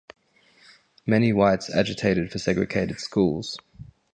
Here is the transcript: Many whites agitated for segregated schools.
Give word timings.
Many 1.05 1.31
whites 1.31 1.69
agitated 1.69 2.31
for 2.31 2.39
segregated 2.39 2.99
schools. 2.99 3.55